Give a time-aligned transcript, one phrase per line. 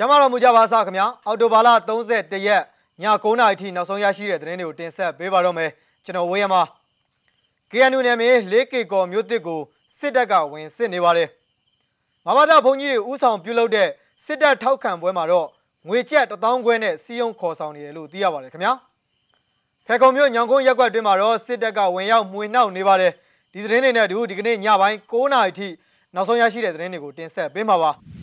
[0.00, 2.62] ကျမတော်မူကြပါစားခင်ဗျာအော်တိုဘာလ31ရက်
[3.02, 5.70] ည9:00နာရီထိနောက်ဆုံးရရှိတဲ့သတင်းတွေကိုတင်ဆက်ပေးပါတော့မယ်
[6.04, 6.62] ကျွန်တော်ဝေးရမှာ
[7.70, 9.60] KNU နယ်မြေ၄ကီကောမြို့တစ်ကို
[9.98, 11.28] စစ်တပ်ကဝင်စစ်နေပါတယ်
[12.26, 13.88] မဘာသာဘုံကြီးတွေဥဆောင်ပြုလုပ်တဲ့
[14.24, 15.46] စစ်တပ်ထောက်ခံပွဲမှာတော့
[15.88, 18.72] ငွေကျပ်1000ခွဲနဲ့စီယုံခေါ်ဆောင်နေတယ်လို့သိရပါတယ်ခင်ဗျာ
[19.86, 23.12] ဖဲခုံမြို့ညောင်ကုန်းရက်ကွက်တွင်မှာတော့စစ်တပ်ကဝင်ရောက်မှွေနှောက်နေပါတယ်
[23.52, 25.68] ဒီသတင်းတွေနဲ့အတူဒီကနေ့ညပိုင်း9:00နာရီထိ
[26.14, 28.17] နောက်ဆုံးရရှိတဲ့သတင်းတွေကိုတင်ဆက်ပေးမှာပါ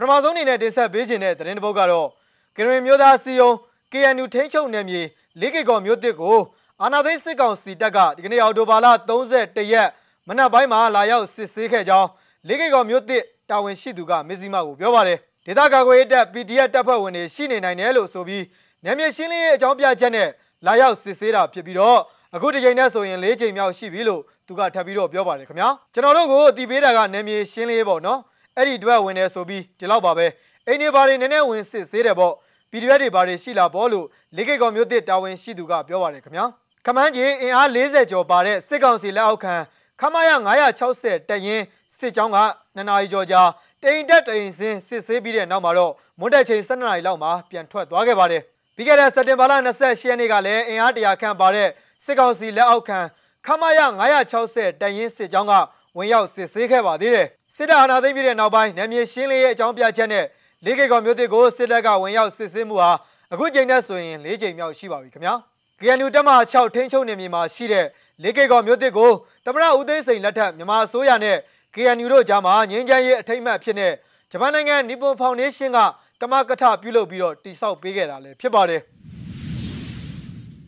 [0.00, 2.08] ပထမဆုံးအနေနဲ့တင်ဆက်ပေးခြင်းတဲ့သတင်းတစ်ပုဒ်ကတော့
[2.56, 3.50] ကရင်မျိုးသားစီယုံ
[3.92, 5.02] KNU ထိန်းချုပ်နယ်မြေ
[5.40, 6.38] လေးကေကော်မြို့တစ်ကို
[6.82, 9.88] အာနာသိန်းစစ်ကောင်စီတပ်ကဒီကနေ့အော်တိုဘာလ31ရက်
[10.28, 12.08] မနက်ပိုင်းမှာလာရောက်စစ်ဆေးခဲ့ကြောင်း
[12.48, 18.44] လေးကေကော်မြို့တစ်တာဝန်ရှိသူကမစ္စည်းမကိုပြောပါတယ်ဒေသကာကွယ်ရေးတပ် PDF တပ်ဖွဲ့ဝင်တွေရှိနေနိုင်တယ်လို့ဆိုပြီး
[18.84, 20.28] နယ်မြေရှင်းလင်းရေးအကြောင်းပြချက်နဲ့
[20.66, 21.98] လာရောက်စစ်ဆေးတာဖြစ်ပြီးတော့
[22.34, 28.20] အခုဒီချိန်နဲ့ဆိုရင်၄ချိန်မြောက်ရှိပြီလို့သူကထပ်ပြီးတော့ပြောပါတယ်ခင်ဗျာကျွန်တော်တို့ကိုအတီးပေးတာကနယ်မြေရှင်းလင်းရေးပေါ့နော်
[28.58, 30.26] အဲ့ဒီအတွက်ဝင်နေဆိုပြီးဒီလောက်ပါပဲ
[30.66, 32.34] အိမ်နေပါတွေနည်းနည်းဝင်စစ်ဆေးတယ်ပေါ့
[32.70, 36.44] PDF တွေဘာတွေရှိလာပေါ့လို့လေးကိတ်ကောင်မျိုးတစ်တာဝန်ရှိသူကပြောပါတယ်ခင်ဗျာ
[36.86, 39.54] ခမန်းကြီးအင်အား40ကျော်ပါတဲ့စစ်ကောင်စီလက်အောက်ခံ
[40.00, 40.30] ခမရ
[40.78, 41.62] 960တရင်
[41.98, 42.38] စစ်ကြောင်းက
[42.74, 43.42] နှစ်နာရီကျော်ကြာ
[43.82, 48.42] တိန်တက်တိန်စင်းစစ်ဆေးပြီးတဲ့နောက်မှာတော့မွန်းတက်ချိန်12နာရီလောက်မှာပြန်ထွက်သွားခဲ့ပါတယ်
[48.76, 51.68] ပြီးခဲ့တဲ့စက်တင်ဘာလ28ရက်နေ့ကလည်းအင်အား100ခန့်ပါတဲ့
[52.04, 52.98] စစ်ကောင်စီလက်အောက်ခံ
[53.46, 53.80] ခမရ
[54.30, 55.52] 960တရင်စစ်ကြောင်းက
[55.96, 60.24] ဝင်ရောက်စစ်ဆေးခဲ့ပါသေးတယ် စစ်တပ်အာဏာသိမ်းပြီးတဲ့နောက်ပိုင်းနယ်မြေရှင်းလင်းရေးအကြောင်းပြချက်နဲ့
[60.64, 62.90] လေးကိတ်ကောင်မျိုးတစ်ကိုစစ်တပ်ကဝင်ရောက်စစ်ဆေးမှုဟာ
[63.32, 65.34] အခုချိန်နဲ့ဆိုရင်၄ချိန်မြောက်ရှိပါပြီခင်ဗျာ
[65.80, 67.86] KNU တပ်မ6ထိန်းချုပ်နယ်မြေမှာရှိတဲ့
[68.22, 69.10] လေးကိတ်ကောင်မျိုးတစ်ကို
[69.46, 71.36] တမရဦးသိန်းစိန်လက်ထက်မြန်မာအစိုးရနဲ့
[71.74, 73.92] KNU တို့ကြားမှာငင်းချမ်းရေးအထိမ့်မှတ်ဖြစ်တဲ့
[74.30, 75.78] ဂျပန်နိုင်ငံနီပွန်ဖောင်ဒေးရှင်းက
[76.20, 78.82] ကမကထပြုလုပ်ပြီးတော့တိစောက်ပေးခဲ့တာလည်းဖြစ်ပါတယ်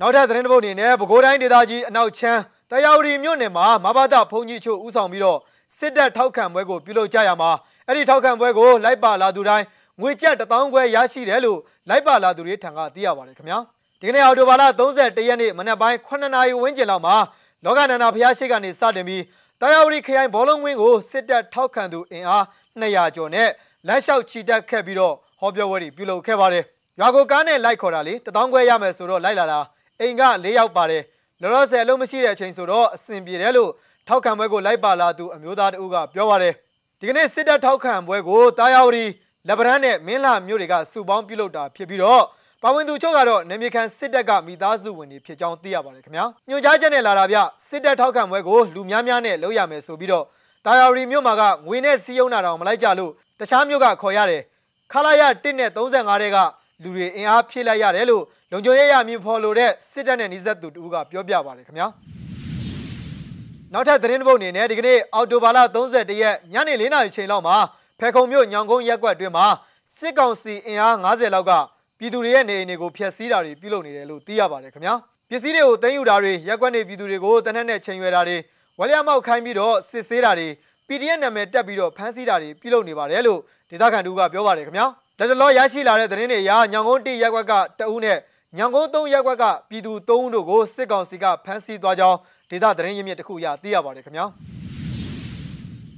[0.00, 5.38] နောက်ထပ်သတင်းတစ်ပုဒ်အနေနဲ့ပဲခူးတိုင်းဒေသကြီးအနောက်ချမ်းတရားဝတီမြို့နယ်မှာမဘာသာဘုံကြီးချို့ဦးဆောင်ပြီးတော့
[5.84, 7.50] စစ်တပ်ထောက်ခံပွဲကိုပြုလုပ်ကြရမှာ
[7.86, 9.64] အဲ့ဒီထောက်ခံပွဲကိုလိုက်ပါလာသူတိုင်း
[10.00, 13.58] ငွေကျပ်1000ခွဲရရှိတယ်လို့လိုက်ပါလာသူတွေထံကသိရပါတယ်ခင်ဗျာ
[14.00, 17.16] ဒီကနေ့အော်တိုဘာလ31ရက်နေ့မနက်ပိုင်း9နာရီဝန်းကျင်လောက်မှာ
[17.64, 19.22] လောကနန္ဒာဖျားရှိကနေစတင်ပြီး
[19.60, 22.44] တရားဝတီခရိုင်ဘောလုံးဝင်းကိုစစ်တပ်ထောက်ခံသူအင်အား
[22.80, 23.48] 200ကျော်နဲ့
[23.88, 26.64] လမ်းလျှောက်ချီတက်ခဲ့ပြီးတော့ဟောပြောပွဲတွေပြုလုပ်ခဲ့ပါတယ်
[27.00, 29.60] ရွာကိုကားနဲ့လိုက်ခေါ်တာလေ1000ခွဲရမယ်ဆိုတော့လိုက်လာတာ
[30.00, 31.02] အိမ်က၄ယောက်ပါတယ်
[31.40, 33.70] လောလောဆယ်အလုံးမရှိတဲ့အချိန်ဆိုတော့အဆင်ပြေတယ်လို့
[34.08, 36.54] ထောက်ခံပွဲကိုလိုက်ပါလာသူအမျိုးသားတဦးကပြောပါတယ်
[37.00, 39.04] ဒီကနေ့စစ်တပ်ထောက်ခံပွဲကိုတာယာဝတီ
[39.48, 42.22] လက်ဗရန်နဲ့မင်းလာမျိုးတွေကစုပေါင်းပြုလုပ်တာဖြစ်ပြီးတော့
[42.62, 47.38] ပါဝင်သူချုပ်ကတော့နေမြေခံစစ်တပ်ကမိသားစုဝင်တွေဖြစ်ကြောင်းသိရပါတယ်ခင်ဗျာညွှန်ကြားချက်နဲ့လာတာဗျ
[47.68, 50.24] စစ်တပ်ထောက်ခံပွဲကိုလူများများနဲ့လုပ်ရမယ်ဆိုပြီးတော့
[50.66, 54.42] တာယာဝတီမြို့မှာကငွေနဲ့စီးယုံတာတော့မလိုက်ကြလို့တခြားမြို့ကခေါ်ရတယ်
[54.92, 56.38] ခလာရ1နဲ့35တဲ့က
[56.82, 58.22] လူတွေအင်အားဖြည့်လိုက်ရတယ်လို့
[58.52, 61.88] လုံခြုံရေးရမြင်ဖော်လို့တဲ့စစ်တပ်နဲ့နှိစက်သူတူကပြောပြပါတယ်ခင်ဗျာ
[63.74, 67.56] နောက်ထပ်သတင်းတစ်ပုဒ်အနေနဲ့ဒီကနေ့အော်တိုဘာလ31ရက်ညနေ4နာရီချိန်လောက်မှာ
[68.00, 69.46] ဖဲခုံမြို့ညောင်ကုန်းရက်ကွက်အတွင်းမှာ
[69.96, 71.52] စစ်ကောင်စီအင်အား90လောက်က
[71.98, 74.94] ပြည်သူတွေရဲ့နေအိမ်တွေကိုဖျက်ဆီးတာတွေပြုလုပ်နေတယ်လို့သိရပါတယ်ခင်ဗျာ
[75.30, 78.36] ပစ္စည်းတွေကိုတင်ယူတာတွေရက်ကွက်နေပြည်သူတွေကိုတနက်နဲ့ချိန်ရွယ်တာတွေ
[78.78, 80.48] ဝလျမောက်ခိုင်းပြီးတော့စစ်ဆေးတာတွေ
[80.88, 84.86] PDF နာမည်တက်ပြီးတော့ဖမ်းဆီးတာတွေပြုလုပ်နေပါတယ်လို့ဒေသခံတူကပြောပါတယ်ခင်ဗျာ
[85.18, 88.18] တတလောရရှိလာတဲ့သတင်းတွေအရညောင်ကုန်းတိရက်ကွက်ကတအူးနဲ့
[88.58, 92.18] ညောင်ကုန်းသုံးရက်ကွက်ကပြည်သူ၃ဦးတို့ကိုစစ်ကောင်စီကဖမ်းဆီးသွားကြောင်း
[92.50, 94.26] ဒေသသတင်းရင်းမြစ်တစ်ခုအရသိရပါတယ်ခင်ဗျာ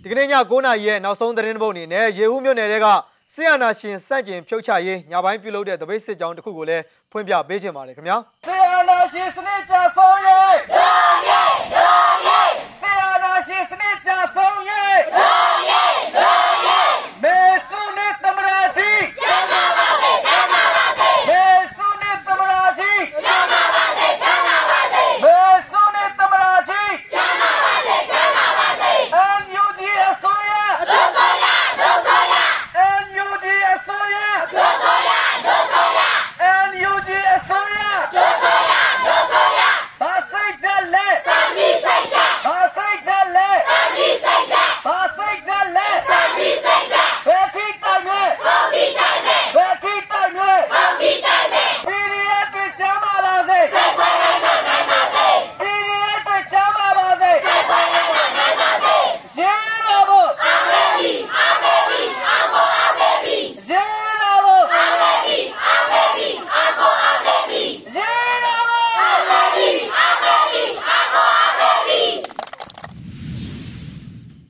[0.03, 2.87] ဒီကနေ့ည9:00နာရီရဲ့နောက်ဆုံးသတင်းတစ်ပုဒ်အနေနဲ့ရေဦးမြို့နယ်တဲက
[3.35, 10.91] ဆီယနာရှင်စန့်ကျင်ဖြုတ်ချရေးညပိုင်းပြုလုပ်တဲ့တပိတ်စစ်ကြောင်းတစ်ခုကိုလည်းဖွင့်ပြပေးခြင်းပါတယ်ခင်ဗျာဆေးအာနာရှင်စနစ်ကြဆုံးရေးလာ
[11.29, 11.93] ရေးလာ
[12.27, 15.31] ရေးဆေးအာနာရှင်စနစ်ကြဆုံးရေးလာ
[15.71, 16.33] ရေးလာ
[16.67, 21.43] ရေးမေဆုနေသမရာကြီးကျမ်းပါပါစေကျမ်းပါပါစေမေ
[21.77, 25.37] ဆုနေသမရာကြီးကျမ်းပါပါစေကျမ်းပါပါစေမေ
[25.71, 30.53] ဆုနေသမရာကြီးကျမ်းပါပါစေကျမ်းပါပါစေအန်ယူဂျီအစိုးရ
[30.91, 31.47] ဒုဆိုရ
[31.81, 32.35] ဒုဆိုရ
[32.77, 34.17] အန်ယူဂျီအစိုးရ
[34.55, 35.13] ဒုဆိုရ
[35.47, 36.01] ဒုဆိုရ
[36.43, 37.81] အန်ယူဂျီအစိုးရ
[38.15, 38.73] ဒုဆိုရ
[39.07, 39.61] ဒုဆိုရ
[40.01, 44.55] ဘာစိတ်တလဲတမီစိတ်တဘာစိတ်တလဲတမီစိတ်တ
[44.87, 46.95] ဘာစိတ်တလဲတမီစိတ်တ
[47.27, 55.29] ဘယ်ထိတိုင်လဲသောဘီတိုင်လဲဘယ်ထိတိုင်လဲသောဘီတိုင်လဲပီရီရဲ့ပြချမ်းပါပါစေတဲ့ပါရကနိုင်ပါစေ
[55.61, 58.97] ပီရီရဲ့ပြချမ်းပါပါစေတဲ့ပါရကနိုင်ပါစေ
[59.39, 59.53] ရေ
[59.87, 63.37] တော်ဘုအာမေဘီအာမေဘီအာကိုအာမေဘီ
[63.69, 63.85] ရေ
[64.23, 67.63] တော်ဘုအာမေဘီအာမေဘီအာကိုအာမေဘီ
[67.97, 68.11] ရေ
[68.45, 72.03] တော်ဘုအာမေဘီအာမေဘီအာကိုအာမေဘီ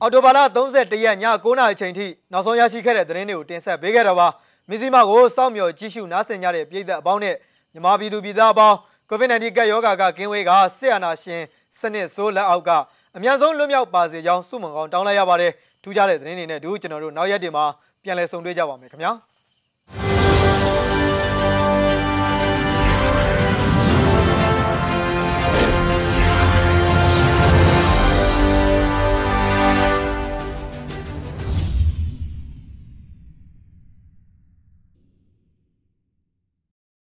[0.01, 0.39] အော်တိုဘာလ
[0.73, 4.27] 31ရက်ည9:00နာရီချိန်ထိနောက်ဆုံးရရှိခဲ့တဲ့သတင်းတွေကိုတင်ဆက်ပေးခဲ့တော့ပါ
[4.69, 7.35] မစ္စည်းမကိုစောင့်မျှော်ကြည့်ရှုနားဆင်ကြတဲ့ပြည်သက်အပေါင်းနဲ့
[7.73, 8.75] မြန်မာပြည်သူပြည်သားအပေါင်း
[9.09, 11.41] COVID-19 ကပ်ရောဂါကကင်းဝေးကစစ်အာဏာရှင်
[11.79, 12.69] စနစ်ဆိုးလက်အောက်က
[13.15, 15.51] အများဆုံးလွတ်မြောက်ပါစေကြောင်းဆုမွန်ကောင်းတောင်းလိုက်ရပါတယ်
[15.83, 17.65] ထူးခြားတဲ့သတင်းတွေနဲ့အတူကျွန်တော်တို့နောက်ရက်တွေမှာ
[18.03, 19.11] ပြပြန်လည်ဆုံတွေ့ကြပါမယ်ခင်ဗျာ